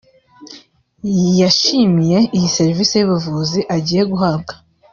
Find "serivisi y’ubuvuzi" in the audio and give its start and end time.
2.57-3.59